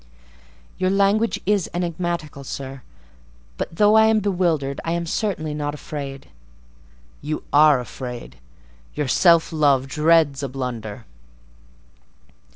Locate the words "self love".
9.07-9.87